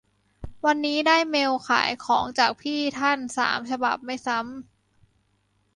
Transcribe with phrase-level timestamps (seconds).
[0.65, 5.69] วันนี้ได้เมลขายของจากพี่ท่านสามฉบับไม่ซ้ำ